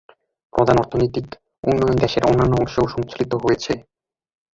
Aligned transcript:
প্রধান 0.53 0.77
অর্থনৈতিক 0.77 1.25
উন্নয়ন 1.63 1.97
দেশের 2.03 2.23
অন্যান্য 2.23 2.53
অংশেও 2.57 2.85
সঞ্চালিত 2.87 3.31
হয়েছে। 3.35 3.73